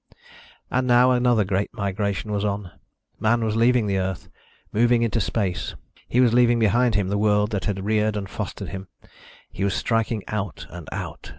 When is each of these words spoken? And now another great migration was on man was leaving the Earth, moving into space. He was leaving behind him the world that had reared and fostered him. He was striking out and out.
And 0.71 0.87
now 0.87 1.11
another 1.11 1.43
great 1.45 1.71
migration 1.75 2.31
was 2.31 2.43
on 2.43 2.71
man 3.19 3.45
was 3.45 3.55
leaving 3.55 3.85
the 3.85 3.99
Earth, 3.99 4.29
moving 4.73 5.03
into 5.03 5.21
space. 5.21 5.75
He 6.07 6.19
was 6.19 6.33
leaving 6.33 6.57
behind 6.57 6.95
him 6.95 7.09
the 7.09 7.19
world 7.19 7.51
that 7.51 7.65
had 7.65 7.85
reared 7.85 8.17
and 8.17 8.27
fostered 8.27 8.69
him. 8.69 8.87
He 9.51 9.63
was 9.63 9.75
striking 9.75 10.23
out 10.27 10.65
and 10.71 10.89
out. 10.91 11.29